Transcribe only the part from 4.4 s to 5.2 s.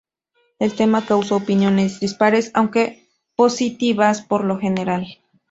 lo general.